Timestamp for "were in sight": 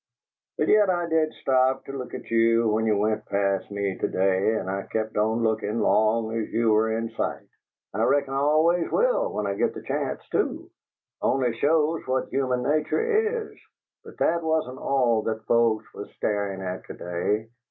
6.71-7.45